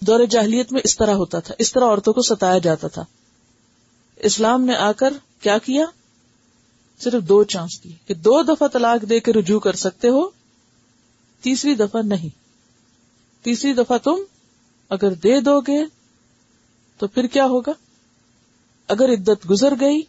[0.00, 3.04] دور جاہلیت میں اس طرح ہوتا تھا، اس طرح عورتوں کو ستایا جاتا تھا۔
[4.16, 5.84] اسلام نے آ کر کیا کیا؟
[7.00, 10.28] صرف دو چانس دی، کہ دو دفعہ طلاق دے کے رجوع کر سکتے ہو،
[11.42, 12.28] تیسری دفعہ نہیں۔
[13.44, 14.16] تیسری دفعہ تم
[14.88, 15.84] اگر دے دو گے،
[16.98, 17.72] تو پھر کیا ہوگا؟
[18.88, 20.02] اگر عدت گزر گئی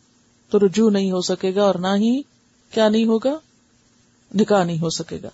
[0.49, 2.21] تو رجوع نہیں ہو سکے گا اور نہ ہی
[2.71, 3.39] کیا نہیں ہوگا؟
[4.35, 5.29] نکاح نہیں ہو سکے گا۔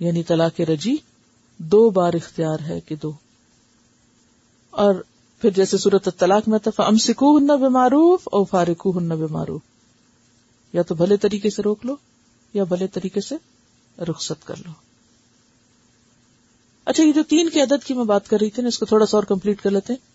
[0.00, 0.96] یعنی طلاق رجی
[1.58, 3.12] دو بار اختیار ہے کہ دو۔
[4.70, 4.94] اور
[5.40, 9.26] پھر جیسے صورت طلاق میں تفا ام سکو ہن بے معروف اور فارکو ہن بے
[9.30, 9.60] معروف
[10.72, 11.96] یا تو بھلے طریقے سے روک لو،
[12.54, 13.34] یا بھلے طریقے سے
[14.02, 14.72] رخصت کر لو۔
[16.84, 18.86] اچھا یہ جو تین کی عدد کی میں بات کر رہی تھی نا، اس کو
[18.86, 20.09] تھوڑا سا اور کمپلیٹ کر لیتے ہیں۔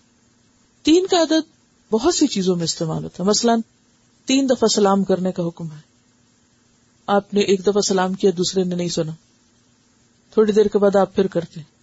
[0.86, 1.50] تین کا عدد
[1.92, 3.62] بہت سی چیزوں میں استعمال ہوتا ہے۔ مثلاً
[4.26, 5.80] تین دفعہ سلام کرنے کا حکم ہے۔
[7.08, 9.12] آپ نے ایک دفعہ سلام کیا، دوسرے نے نہیں سنا۔
[10.34, 11.76] تھوڑی دیر کے بعد آپ پھر کرتے ہیں۔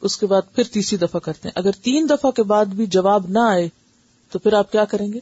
[0.00, 3.28] اس کے بعد پھر تیسری دفعہ کرتے ہیں۔ اگر تین دفعہ کے بعد بھی جواب
[3.28, 3.68] نہ آئے،
[4.30, 5.20] تو پھر آپ کیا کریں گے؟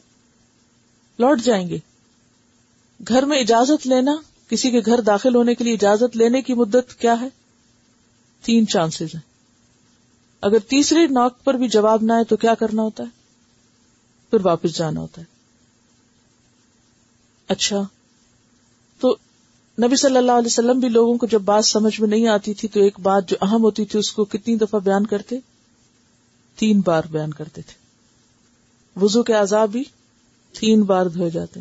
[1.19, 1.77] لوٹ جائیں گے۔
[3.07, 4.15] گھر میں اجازت لینا،
[4.49, 7.27] کسی کے گھر داخل ہونے کے لیے اجازت لینے کی مدت کیا ہے؟
[8.43, 9.28] تین چانسز ہیں۔
[10.41, 13.09] اگر تیسری نوک پر بھی جواب نہ آئے تو کیا کرنا ہوتا ہے؟
[14.29, 15.25] پھر واپس جانا ہوتا ہے۔
[17.47, 17.81] اچھا۔
[18.99, 19.15] تو
[19.83, 22.67] نبی صلی اللہ علیہ وسلم بھی لوگوں کو جب بات سمجھ میں نہیں آتی تھی
[22.67, 25.39] تو ایک بات جو اہم ہوتی تھی، اس کو کتنی دفعہ بیان کرتے؟
[26.55, 27.89] تین بار بیان کرتے تھے۔
[29.01, 29.83] وزو کے عذاب بھی
[30.59, 31.59] تین بار دھوئے جاتے۔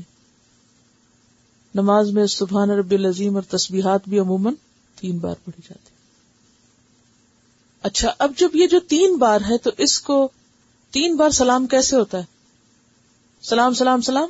[1.75, 4.55] نماز میں سبحان رب العظیم اور تسبیحات بھی عموماً
[5.01, 5.88] تین بار پڑھی جاتی۔
[7.83, 10.29] اچھا اب جب یہ جو تین بار ہے تو اس کو
[10.91, 12.25] تین بار سلام کیسے ہوتا ہے؟
[13.43, 14.29] سلام سلام سلام؟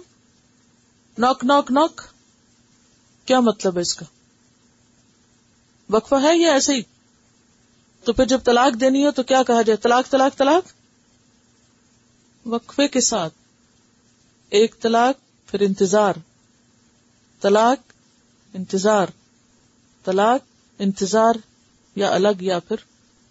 [1.19, 2.01] نوک نوک نوک؟
[3.25, 4.07] کیا مطلب ہے اس کا؟
[5.91, 6.83] وقفہ ہے یا ایسے ہی؟
[8.05, 10.73] تو پھر جب طلاق دینی ہو تو کیا کہا جائے؟ طلاق طلاق طلاق؟
[12.49, 13.35] وقفے کے ساتھ۔
[14.51, 16.15] ایک طلاق، پھر انتظار۔
[17.41, 17.93] طلاق
[18.55, 19.07] انتظار۔
[20.05, 20.41] طلاق،
[20.79, 21.35] انتظار
[21.97, 22.77] یا الگ یا پھر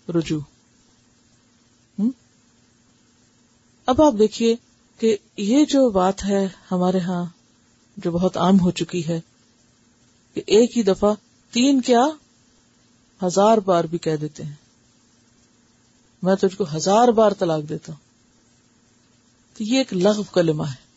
[0.10, 0.40] رجوع۔
[3.86, 4.56] اب آپ دیکھیے
[4.98, 7.26] کہ یہ جو بات ہے ہمارے ہاں
[7.98, 9.22] جو بہت عام ہو چکی ہے
[10.34, 11.14] کہ ایک ہی دفعہ
[11.52, 12.06] تین کیا
[13.24, 14.54] ہزار بار بھی کہہ دیتے ہیں۔
[16.24, 18.00] میں تجھ کو ہزار بار طلاق دیتا ہوں۔
[19.58, 20.88] تو یہ ایک لغو کلمہ ہے۔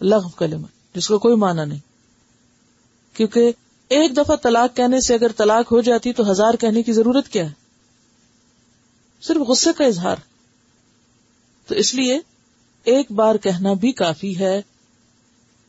[0.00, 1.80] لغو کلمہ، جس کو کوئی مانا نہیں۔
[3.16, 3.52] کیونکہ
[3.88, 7.50] ایک دفعہ طلاق کہنے سے اگر طلاق ہو جاتی تو ہزار کہنے کی ضرورت کیا
[7.50, 7.65] ہے؟
[9.20, 10.16] صرف غصے کا اظہار۔
[11.66, 12.20] تو اس لیے
[12.84, 14.62] ایک بار کہنا بھی کافی ہے۔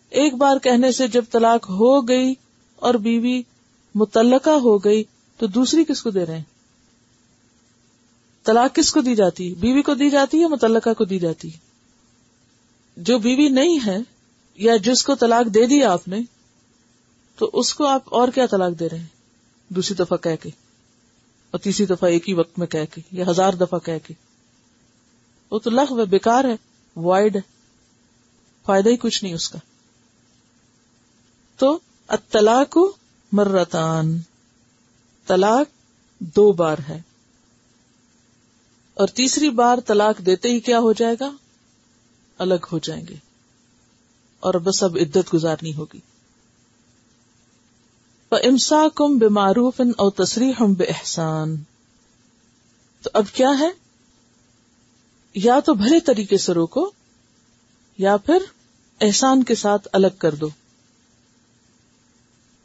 [0.09, 2.33] ایک بار کہنے سے جب طلاق ہو گئی
[2.75, 3.41] اور بیوی
[3.95, 5.03] متعلقہ ہو گئی
[5.37, 6.43] تو دوسری کس کو دے رہے ہیں؟
[8.43, 11.49] طلاق کس کو دی جاتی؟ بیوی کو دی جاتی ہے متعلقہ کو دی جاتی؟
[12.97, 13.97] جو بیوی نہیں ہے
[14.55, 16.19] یا جس کو طلاق دے دی آپ نے
[17.35, 19.05] تو اس کو آپ اور کیا طلاق دے رہے ہیں؟
[19.69, 20.49] دوسری دفعہ کہہ کے۔
[21.51, 24.13] اور تیسری دفعہ ایک ہی وقت میں کہہ کے یا ہزار دفعہ کہہ کے۔
[25.51, 26.55] وہ تو لغ بیکار ہے
[26.95, 27.37] وائڈ
[28.65, 29.59] فائدہ ہی کچھ نہیں اس کا۔
[31.57, 32.77] تو اطلاق
[33.31, 34.19] مرتان۔
[35.27, 35.67] طلاق
[36.19, 37.01] دو بار ہے۔
[38.93, 41.31] اور تیسری بار طلاق دیتے ہی کیا ہو جائے گا؟
[42.37, 43.15] الگ ہو جائیں گے۔
[44.39, 45.99] اور بس اب عدت گزارنی ہوگی۔
[48.31, 51.55] امسا کم بے معروف اور تصریح ہم بے احسان
[53.03, 53.69] تو اب کیا ہے؟
[55.35, 56.89] یا تو بھلے طریقے سے روکو،
[57.97, 58.37] یا پھر
[59.01, 60.49] احسان کے ساتھ الگ کر دو۔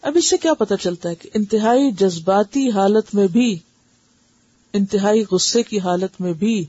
[0.03, 3.59] اب اس سے کیا پتا چلتا ہے کہ انتہائی جذباتی حالت میں بھی،
[4.72, 6.64] انتہائی غصے کی حالت میں بھی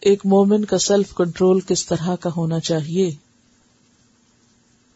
[0.00, 3.10] ایک مومن کا سیلف کنٹرول کس طرح کا ہونا چاہیے؟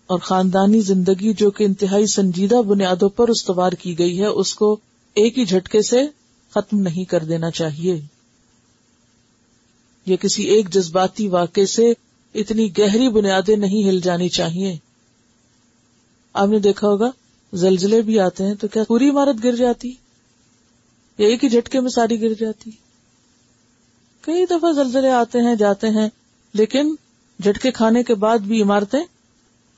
[0.07, 4.77] اور خاندانی زندگی جو کہ انتہائی سنجیدہ بنیادوں پر استوار کی گئی ہے، اس کو
[5.14, 6.03] ایک ہی جھٹکے سے
[6.51, 8.01] ختم نہیں کر دینا چاہیے۔
[10.07, 11.92] یا کسی ایک جذباتی واقع سے
[12.35, 14.77] اتنی گہری بنیادیں نہیں ہل جانی چاہیے۔
[16.33, 17.11] آپ نے دیکھا ہوگا،
[17.53, 19.88] زلزلے بھی آتے ہیں تو کیا پوری عمارت گر جاتی؟
[21.19, 22.71] یا ایک ہی جھٹکے میں ساری گر جاتی؟
[24.21, 26.09] کئی دفعہ زلزلے آتے ہیں، جاتے ہیں،
[26.55, 26.95] لیکن
[27.42, 29.15] جھٹکے کھانے کے بعد بھی عمارتیں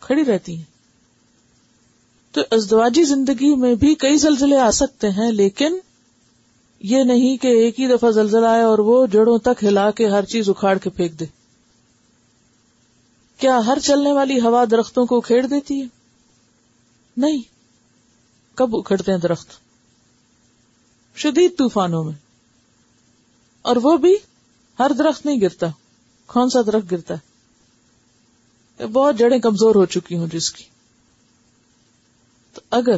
[0.00, 0.64] کھڑی رہتی ہیں۔
[2.32, 5.78] تو ازدواجی زندگی میں بھی کئی زلزلے آ سکتے ہیں، لیکن
[6.80, 10.24] یہ نہیں کہ ایک ہی دفعہ زلزلہ آئے اور وہ جڑوں تک ہلا کے ہر
[10.24, 11.24] چیز اکھاڑ کے پھینک دے۔
[13.38, 15.86] کیا ہر چلنے والی ہوا درختوں کو اکھیڑ دیتی ہے؟
[17.16, 17.38] نہیں۔
[18.54, 19.48] کب اکھڑتے ہیں درخت؟
[21.16, 22.12] شدید طوفانوں میں۔
[23.62, 24.16] اور وہ بھی
[24.78, 25.66] ہر درخت نہیں گرتا۔
[26.26, 27.27] کون سا درخت گرتا ہے؟
[28.86, 30.64] بہت جڑیں کمزور ہو چکی ہوں جس کی۔
[32.54, 32.96] تو اگر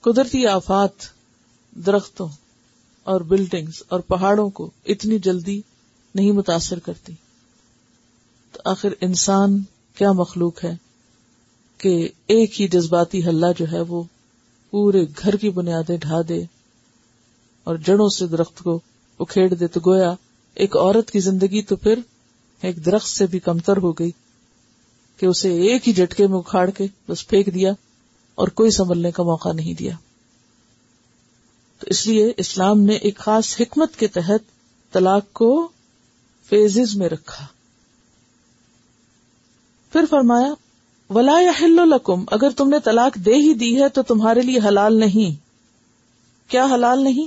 [0.00, 0.90] قدرتی آفات
[1.76, 2.28] درختوں
[3.02, 5.60] اور بلڈنگز اور پہاڑوں کو اتنی جلدی
[6.14, 7.12] نہیں متاثر کرتی،
[8.52, 9.62] تو آخر انسان
[9.94, 10.76] کیا مخلوق ہے
[11.78, 14.02] کہ ایک ہی جذباتی حلہ جو ہے وہ
[14.70, 16.42] پورے گھر کی بنیادیں ڈھا دے
[17.64, 18.80] اور جڑوں سے درخت کو
[19.20, 20.14] اکھیڑ دے۔ تو گویا
[20.54, 21.98] ایک عورت کی زندگی تو پھر
[22.62, 24.10] ایک درخت سے بھی کمتر ہو گئی۔
[25.22, 27.72] کہ اسے ایک ہی جھٹکے میں اکھاڑ کے بس پھینک دیا
[28.34, 29.96] اور کوئی سنبھلنے کا موقع نہیں دیا۔
[31.78, 34.40] تو اس لیے اسلام نے ایک خاص حکمت کے تحت
[34.92, 35.68] طلاق کو
[36.48, 37.46] فیزز میں رکھا۔
[39.92, 40.54] پھر فرمایا،
[41.10, 45.44] ولا لکم اگر تم نے طلاق دے ہی دی ہے تو تمہارے لیے حلال نہیں۔
[46.50, 47.26] کیا حلال نہیں؟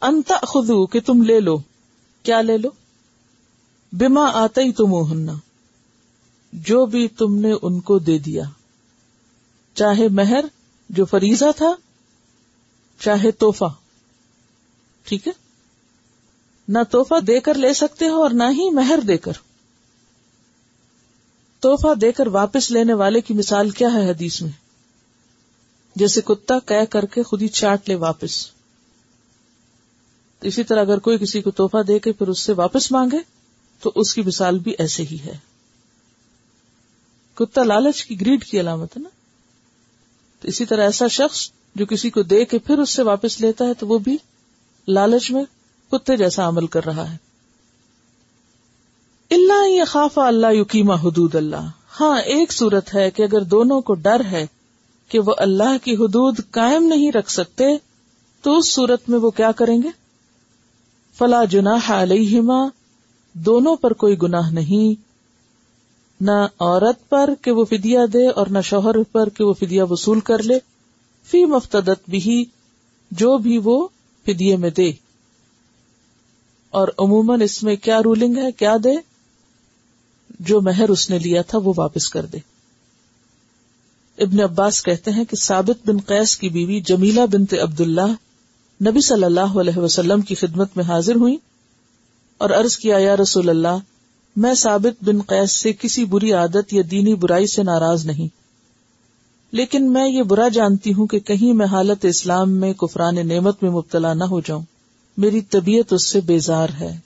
[0.00, 1.56] انت خدو کہ تم لے لو۔
[2.22, 2.68] کیا لے لو؟
[3.92, 4.94] بما آتا ہی تم
[6.52, 8.42] جو بھی تم نے ان کو دے دیا۔
[9.74, 10.44] چاہے مہر
[10.88, 11.74] جو فریضہ تھا،
[13.00, 13.74] چاہے توحفہ
[15.04, 15.32] ٹھیک ہے؟
[16.68, 19.32] نہ توحفہ دے کر لے سکتے ہو اور نہ ہی مہر دے کر۔
[21.60, 24.50] توحفہ دے کر واپس لینے والے کی مثال کیا ہے حدیث میں؟
[25.96, 28.46] جیسے کتا کہہ کر کے خود ہی چاٹ لے واپس۔
[30.42, 33.18] اسی طرح اگر کوئی کسی کو توحفہ دے کے پھر اس سے واپس مانگے،
[33.80, 35.51] تو اس کی مثال بھی ایسے ہی ہے۔
[37.46, 39.08] کتا لالچ کی گریڈ کی علامت ہے نا؟
[40.40, 43.64] تو اسی طرح ایسا شخص جو کسی کو دے کے پھر اس سے واپس لیتا
[43.64, 44.16] ہے تو وہ بھی
[44.88, 45.44] لالچ میں
[45.90, 47.16] کتے جیسا عمل کر رہا ہے۔
[49.30, 51.68] اللہ یہ خاف اللہ یقیمہ حدود اللہ۔
[52.00, 54.46] ہاں ایک صورت ہے کہ اگر دونوں کو ڈر ہے
[55.08, 57.64] کہ وہ اللہ کی حدود قائم نہیں رکھ سکتے،
[58.42, 59.88] تو اس صورت میں وہ کیا کریں گے؟
[61.18, 62.68] فلا جناح علیہما۔
[63.32, 65.11] دونوں پر کوئی گناہ نہیں۔
[66.22, 70.20] نہ عورت پر کہ وہ فدیا دے اور نہ شوہر پر کہ وہ فدیا وصول
[70.20, 70.58] کر لے۔
[71.30, 72.44] فی مفتدت بھی
[73.10, 73.88] جو بھی وہ
[74.26, 74.92] فدیے میں دے۔
[76.70, 78.94] اور عموماً اس میں کیا رولنگ ہے، کیا دے؟
[80.40, 82.38] جو مہر اس نے لیا تھا، وہ واپس کر دے۔
[84.18, 88.14] ابن عباس کہتے ہیں کہ ثابت بن قیس کی بیوی جمیلا بنت عبد اللہ
[88.88, 91.36] نبی صلی اللہ علیہ وسلم کی خدمت میں حاضر ہوئی
[92.38, 93.78] اور عرض کیا، یا رسول اللہ
[94.36, 98.28] میں ثابت بن قیس سے کسی بری عادت یا دینی برائی سے ناراض نہیں۔
[99.52, 103.70] لیکن میں یہ برا جانتی ہوں کہ کہیں میں حالت اسلام میں کفران نعمت میں
[103.70, 104.62] مبتلا نہ ہو جاؤں۔
[105.16, 106.98] میری طبیعت اس سے بیزار ہے۔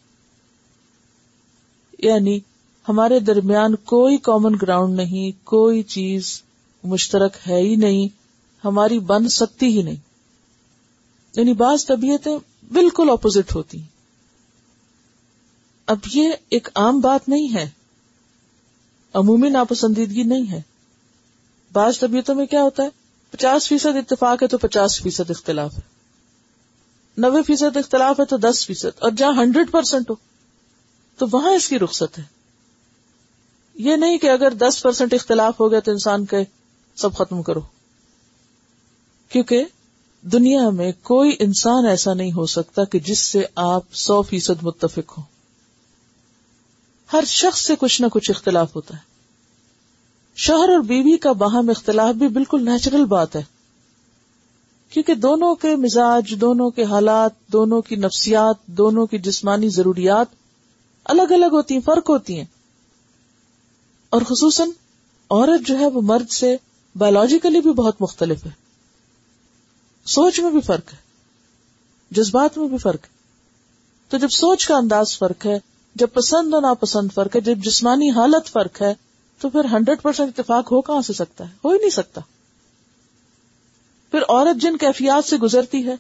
[1.99, 2.41] یعنی
[2.89, 6.43] ہمارے درمیان کوئی کامن گراؤنڈ نہیں، کوئی چیز
[6.85, 8.09] مشترک ہے ہی نہیں،
[8.65, 9.97] ہماری بن سکتی ہی نہیں۔
[11.37, 12.39] یعنی بعض طبیعتیں
[12.73, 13.79] بالکل اپوزٹ ہوتی۔
[15.87, 17.71] اب یہ ایک عام بات نہیں ہے۔
[19.15, 20.63] عمومی ناپسندیدگی نہیں ہے۔
[21.73, 22.89] بعض طبیعتوں میں کیا ہوتا ہے؟
[23.31, 25.81] پچاس فیصد اتفاق ہے تو پچاس فیصد اختلاف ہے۔
[27.17, 30.15] نوے فیصد اختلاف ہے تو دس فیصد، اور جہاں ہنڈریڈ پرسینٹ ہو،
[31.19, 32.25] تو وہاں اس کی رخصت ہے۔
[33.75, 36.37] یہ نہیں کہ اگر دس پرسینٹ اختلاف ہو گیا تو انسان کے
[36.97, 37.61] سب ختم کرو۔
[39.29, 39.65] کیونکہ
[40.23, 45.19] دنیا میں کوئی انسان ایسا نہیں ہو سکتا کہ جس سے آپ سو فیصد متفق
[45.19, 45.36] ہو
[47.13, 49.01] ہر شخص سے کچھ نہ کچھ اختلاف ہوتا ہے۔
[50.37, 53.43] شوہر اور بیوی کا باہم اختلاف بھی بالکل نیچرل بات ہے۔
[54.91, 60.27] کیونکہ دونوں کے مزاج، دونوں کے حالات، دونوں کی نفسیات، دونوں کی جسمانی ضروریات
[61.05, 62.45] الگ الگ ہوتی ہیں، فرق ہوتی ہیں۔
[64.11, 64.69] اور خصوصاً
[65.31, 66.57] عورت جو ہے وہ مرد سے
[66.97, 68.51] بایولوجیکلی بھی بہت مختلف ہے۔
[70.07, 70.99] سوچ میں بھی فرق ہے۔
[72.11, 73.17] جذبات میں بھی فرق ہے۔
[74.09, 75.59] تو جب سوچ کا انداز فرق ہے
[75.99, 78.95] جب پسند اور ناپسند فرق ہے، جب جسمانی حالت فرق ہے،
[79.39, 82.21] تو پھر ہنڈریڈ پرسینٹ اتفاق ہو کہاں سے سکتا ہے؟ ہو ہی نہیں سکتا۔
[84.11, 85.95] پھر عورت جن کیفیات سے گزرتی ہے،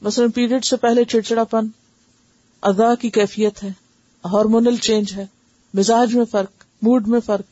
[0.00, 1.66] مثلاً پیریڈ سے پہلے چڑچڑا پن
[2.62, 3.68] ادا کی کیفیت ہے،
[4.24, 5.26] ہارمونل چینج ہے،
[5.74, 7.44] مزاج میں فرق، موڈ میں فرق،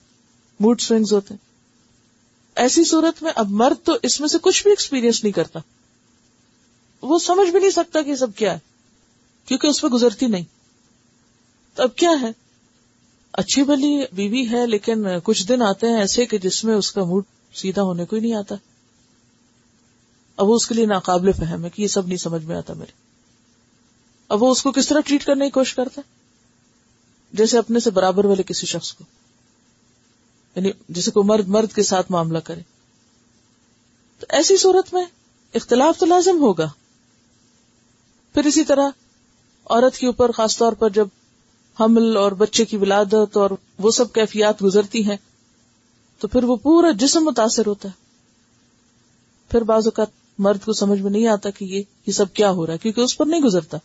[0.61, 1.51] موڈ سوئنگز ہوتے ہیں۔
[2.55, 5.59] ایسی صورت میں اب مرد تو اس میں سے کچھ بھی ایکسپیرینس نہیں کرتا۔
[7.03, 8.59] وہ سمجھ بھی نہیں سکتا کہ یہ سب کیا ہے،
[9.47, 10.45] کیونکہ اس پہ گزرتی نہیں۔
[11.81, 12.31] اب کیا ہے؟
[13.33, 17.05] اچھی بلی بیوی ہے لیکن کچھ دن آتے ہیں ایسے کہ جس میں اس کا
[17.05, 18.55] موڈ سیدھا ہونے کو ہی نہیں آتا۔
[20.37, 22.73] اب وہ اس کے لیے ناقابل فہم ہے کہ یہ سب نہیں سمجھ میں آتا
[22.73, 22.93] میرے۔
[24.29, 26.15] اب وہ اس کو کس طرح ٹریٹ کرنے کی کوشش کرتا ہے؟
[27.33, 29.05] جیسے اپنے سے برابر والے کسی شخص کو۔
[30.57, 32.61] یعنی جسے کو مرد مرد کے ساتھ معاملہ کرے۔
[34.19, 35.05] تو ایسی صورت میں
[35.55, 36.69] اختلاف تو لازم ہوگا۔
[38.35, 38.89] پھر اسی طرح
[39.71, 41.07] عورت کے اوپر خاص طور پر جب
[41.81, 45.17] حمل اور بچے کی ولادت اور وہ سب کیفیات گزرتی ہیں،
[46.19, 47.95] تو پھر وہ پورا جسم متاثر ہوتا ہے۔
[49.51, 50.07] پھر بعض اوقات
[50.39, 53.01] مرد کو سمجھ میں نہیں آتا کہ یہ یہ سب کیا ہو رہا ہے، کیونکہ
[53.01, 53.79] اس پر نہیں گزرتا۔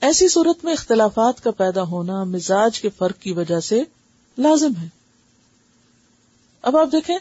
[0.00, 3.82] ایسی صورت میں اختلافات کا پیدا ہونا مزاج کے فرق کی وجہ سے
[4.38, 4.88] لازم ہے۔
[6.62, 7.16] اب آپ دیکھیں،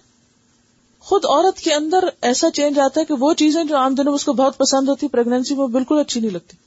[0.99, 4.13] خود عورت کے اندر ایسا چینج آتا ہے کہ وہ چیزیں جو عام دنوں میں
[4.13, 6.57] اس کو بہت پسند ہوتی پریگنینسی میں بالکل اچھی نہیں لگتی۔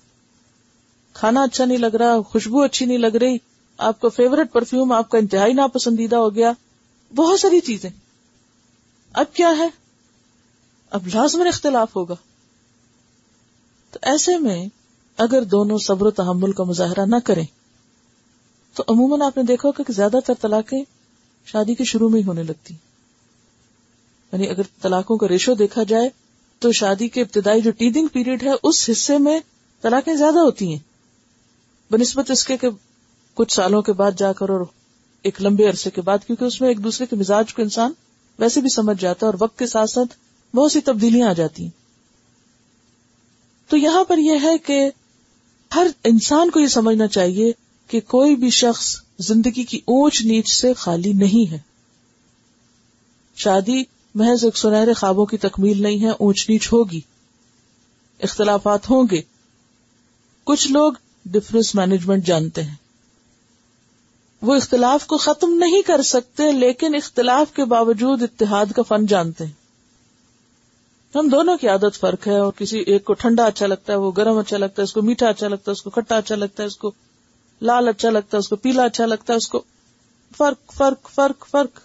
[1.13, 3.37] کھانا اچھا نہیں لگ رہا، خوشبو اچھی نہیں لگ رہی،
[3.79, 6.53] آپ کا فیوریٹ پرفیوم آپ کا انتہائی ناپسندیدہ ہو گیا۔
[7.15, 7.91] بہت ساری چیزیں۔
[9.13, 9.69] اب کیا ہے؟
[10.91, 12.15] اب لازمن اختلاف ہوگا۔
[13.91, 14.67] تو ایسے میں
[15.17, 17.45] اگر دونوں صبر و تحمل کا مظاہرہ نہ کریں،
[18.75, 20.83] تو عموماً آپ نے دیکھا کہ زیادہ تر طلاقیں
[21.47, 22.75] شادی کے شروع میں ہی ہونے لگتی۔
[24.33, 26.11] یعنی اگر طلاقوں کا ریشو دیکھا جائے،
[26.59, 29.41] تو شادی کے ابتدائی جو ٹیدنگ پیریڈ ہے، اس حصے میں
[29.83, 30.92] طلاقیں زیادہ ہوتی ہیں۔
[31.93, 32.69] بنسبت اس کے کہ
[33.35, 34.61] کچھ سالوں کے بعد جا کر اور
[35.23, 37.93] ایک لمبے عرصے کے بعد، کیونکہ اس میں ایک دوسرے کے مزاج کو انسان
[38.39, 40.17] ویسے بھی سمجھ جاتا ہے اور وقت کے ساتھ ساتھ
[40.57, 41.71] بہت سی تبدیلیاں آ جاتی ہیں۔
[43.69, 44.91] تو یہاں پر یہ ہے کہ
[45.75, 47.53] ہر انسان کو یہ سمجھنا چاہیے
[47.87, 51.59] کہ کوئی بھی شخص زندگی کی اونچ نیچ سے خالی نہیں ہے۔
[53.37, 53.83] شادی
[54.15, 57.01] محض ایک سنہرے خوابوں کی تکمیل نہیں ہے، اونچ نیچ ہوگی،
[58.21, 59.23] اختلافات ہوں گے۔
[60.45, 60.93] کچھ لوگ
[61.25, 62.75] ڈفرینس مینجمنٹ جانتے ہیں۔
[64.43, 69.45] وہ اختلاف کو ختم نہیں کر سکتے، لیکن اختلاف کے باوجود اتحاد کا فن جانتے
[69.45, 69.53] ہیں۔
[71.15, 74.13] ہم دونوں کی عادت فرق ہے، اور کسی ایک کو ٹھنڈا اچھا لگتا ہے، وہ
[74.17, 76.63] گرم اچھا لگتا ہے، اس کو میٹھا اچھا لگتا ہے، اس کو کھٹا اچھا لگتا
[76.63, 76.93] ہے، اس کو
[77.63, 79.63] لال اچھا لگتا ہے، اس کو پیلا اچھا لگتا ہے، اس کو
[80.37, 81.81] فرق فرق فرق فرق۔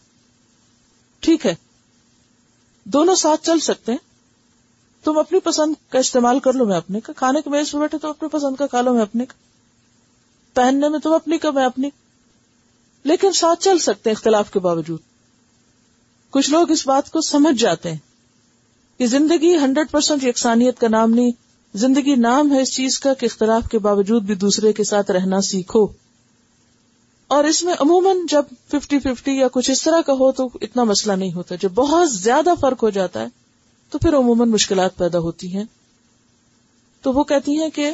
[1.19, 1.55] ٹھیک ہے۔
[2.83, 4.06] دونوں ساتھ چل سکتے ہیں۔
[5.07, 7.97] تم اپنی پسند کا استعمال کر لو میں اپنے کا۔ کھانے کے میز پہ بیٹھے
[7.97, 9.33] تو اپنی پسند کا کھا لو میں اپنے کا۔
[10.53, 11.89] پہننے میں تم اپنی کا، میں اپنی
[13.03, 14.99] لیکن ساتھ چل سکتے ہیں اختلاف کے باوجود۔
[16.29, 17.97] کچھ لوگ اس بات کو سمجھ جاتے ہیں
[18.97, 21.31] کہ زندگی ہنڈریڈ پرسینٹ یکسانیت کا نام نہیں،
[21.73, 25.41] زندگی نام ہے اس چیز کا کہ اختلاف کے باوجود بھی دوسرے کے ساتھ رہنا
[25.41, 25.87] سیکھو۔
[27.27, 30.83] اور اس میں عموماً جب ففٹی ففٹی یا کچھ اس طرح کا ہو تو اتنا
[30.83, 33.46] مسئلہ نہیں ہوتا۔ جب بہت زیادہ فرق ہو جاتا ہے
[33.89, 35.63] تو پھر عموماً مشکلات پیدا ہوتی ہیں۔
[37.01, 37.91] تو وہ کہتی ہیں کہ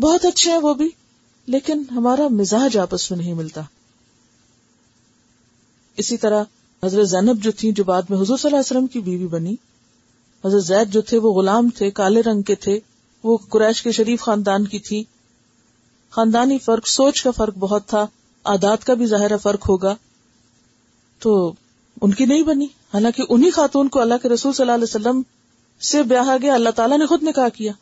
[0.00, 0.88] بہت اچھے ہیں وہ بھی،
[1.46, 3.60] لیکن ہمارا مزاج آپس میں نہیں ملتا۔
[5.96, 6.44] اسی طرح
[6.84, 9.54] حضرت زینب جو تھی جو بعد میں حضور صلی اللہ علیہ وسلم کی بیوی بنی۔
[10.44, 12.80] حضرت زید جو تھے، وہ غلام تھے، کالے رنگ کے تھے۔
[13.22, 15.04] وہ قریش کے شریف خاندان کی تھی
[16.10, 18.06] خاندانی فرق، سوچ کا فرق بہت تھا۔
[18.44, 19.96] عادات کا بھی ظاہر فرق ہوگا۔
[21.18, 21.52] تو
[22.04, 25.22] ان کی نہیں بنی۔ حالانکہ انہی خاتون کو اللہ کے رسول صلی اللہ علیہ وسلم
[25.80, 27.72] سے بیاہ گیا، اللہ تعالیٰ نے خود نے کہا کیا۔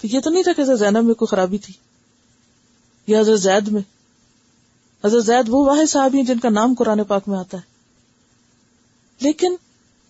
[0.00, 1.74] تو یہ تو نہیں تھا کہ حضرت زینب میں کوئی خرابی تھی
[3.06, 3.82] یا حضرت زید میں۔
[5.04, 7.62] حضرت زید وہ واحد صاحب ہیں جن کا نام قرآن پاک میں آتا ہے۔
[9.20, 9.54] لیکن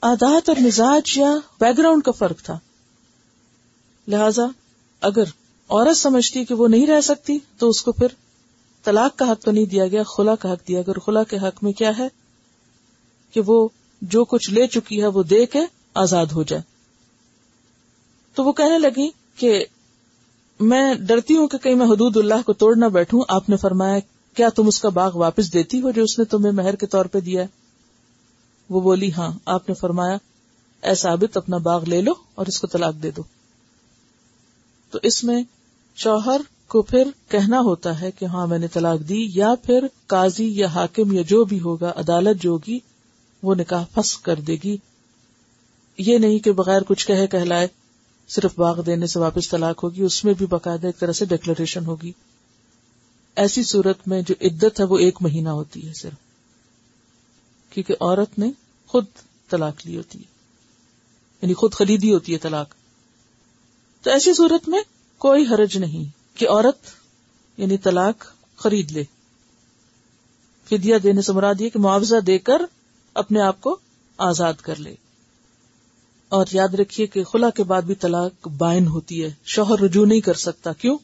[0.02, 2.58] عادات اور مزاج یا بیک گراؤنڈ کا فرق تھا۔
[4.08, 4.42] لہذا
[5.00, 5.24] اگر
[5.68, 8.06] عورت سمجھتی کہ وہ نہیں رہ سکتی، تو اس کو پھر
[8.84, 11.64] طلاق کا حق تو نہیں دیا گیا، خلا کا حق دیا اگر خلا کے حق
[11.64, 12.19] میں کیا ہے؟
[13.32, 13.68] کہ وہ
[14.02, 15.60] جو کچھ لے چکی ہے وہ دے کے
[15.94, 16.62] آزاد ہو جائے۔
[18.34, 19.64] تو وہ کہنے لگی کہ
[20.60, 23.98] میں ڈرتی ہوں کہ کہیں میں حدود اللہ کو توڑ نہ بیٹھوں۔ آپ نے فرمایا،
[24.34, 27.04] کیا تم اس کا باغ واپس دیتی ہو جو اس نے تمہیں مہر کے طور
[27.04, 27.46] پہ دیا ہے؟
[28.70, 30.16] وہ بولی ہاں۔ آپ نے فرمایا،
[30.88, 33.22] اے ثابت، اپنا باغ لے لو اور اس کو طلاق دے دو۔
[34.90, 35.42] تو اس میں
[35.96, 40.58] شوہر کو پھر کہنا ہوتا ہے کہ ہاں میں نے طلاق دی، یا پھر قاضی
[40.58, 42.78] یا حاکم یا جو بھی ہوگا، عدالت جو ہوگی
[43.42, 44.76] وہ نکاح پھنس کر دے گی۔
[45.98, 47.68] یہ نہیں کہ بغیر کچھ کہے کہلائے،
[48.28, 51.86] صرف باغ دینے سے واپس طلاق ہوگی، اس میں بھی باقاعدہ ایک طرح سے ڈکلریشن
[51.86, 52.12] ہوگی۔
[53.36, 56.12] ایسی صورت میں جو عدت ہے وہ ایک مہینہ ہوتی ہے صرف۔
[57.70, 58.50] کیونکہ عورت نے
[58.86, 59.04] خود
[59.50, 60.24] طلاق لی ہوتی ہے۔
[61.42, 62.74] یعنی خود خریدی ہوتی ہے طلاق۔
[64.02, 64.80] تو ایسی صورت میں
[65.18, 66.78] کوئی حرج نہیں کہ عورت
[67.56, 68.24] یعنی طلاق،
[68.56, 69.04] خرید لے۔
[70.68, 72.62] فدیا دینے سے مراد یہ کہ معاوضہ دے کر
[73.14, 73.76] اپنے آپ کو
[74.18, 74.94] آزاد کر لے۔
[76.28, 80.20] اور یاد رکھیے کہ خلا کے بعد بھی طلاق بائن ہوتی ہے۔ شوہر رجوع نہیں
[80.20, 80.98] کر سکتا۔ کیوں؟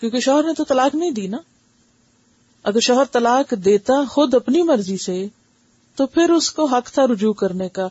[0.00, 1.36] کیونکہ شوہر نے تو طلاق نہیں دی نا۔
[2.62, 5.28] اگر شوہر طلاق دیتا خود اپنی مرضی سے،
[5.94, 7.88] تو پھر اس کو حق تھا رجوع کرنے کا۔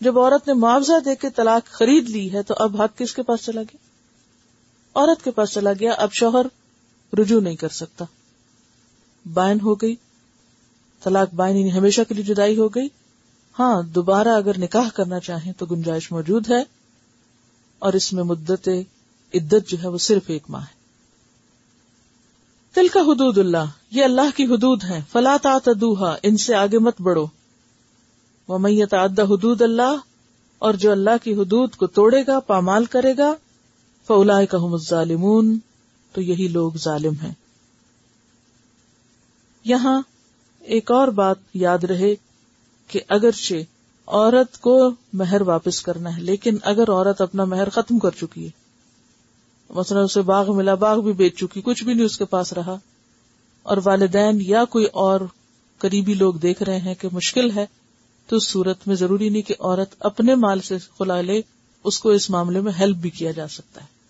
[0.00, 3.22] جب عورت نے معاوضہ دے کے طلاق خرید لی ہے، تو اب حق کس کے
[3.22, 3.76] پاس چلا گیا؟
[4.94, 6.46] عورت کے پاس چلا گیا۔ اب شوہر
[7.20, 8.04] رجوع نہیں کر سکتا۔
[9.32, 9.96] بائن ہو گئی۔
[11.02, 12.88] طلاق بائن یعنی ہمیشہ کے لیے جدائی ہو گئی۔
[13.58, 16.82] ہاں دوبارہ اگر نکاح کرنا چاہیں تو گنجائش موجود ہے۔
[17.78, 18.68] اور اس میں مدت،
[19.34, 20.82] عدت جو ہے وہ صرف ایک ماہ ہے۔
[22.76, 27.00] دل کا حدود اللہ، یہ اللہ کی حدود ہیں۔ فلا تعتدوها، ان سے آگے مت
[27.00, 27.26] بڑھو۔
[28.48, 29.96] ومن يتعد حدود اللہ،
[30.58, 33.34] اور جو اللہ کی حدود کو توڑے گا، پامال کرے گا
[34.06, 35.58] فاولئک هم الظالمون،
[36.12, 37.32] تو یہی لوگ ظالم ہیں۔
[39.64, 40.02] یہاں
[40.64, 42.14] ایک اور بات یاد رہے
[42.90, 43.54] کہ اگرچہ
[44.08, 48.50] عورت کو مہر واپس کرنا ہے، لیکن اگر عورت اپنا مہر ختم کر چکی ہے،
[49.70, 52.76] مثلا اسے باغ ملا، باغ بھی بیچ چکی، کچھ بھی نہیں اس کے پاس رہا،
[53.62, 55.20] اور والدین یا کوئی اور
[55.80, 57.66] قریبی لوگ دیکھ رہے ہیں کہ مشکل ہے،
[58.28, 61.40] تو اس صورت میں ضروری نہیں کہ عورت اپنے مال سے خلا لے،
[61.84, 64.01] اس کو اس معاملے میں ہیلپ بھی کیا جا سکتا ہے۔